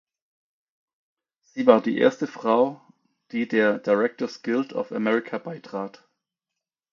[1.43, 2.81] Sie war die erste Frau,
[3.31, 6.07] die der Directors Guild of America beitrat.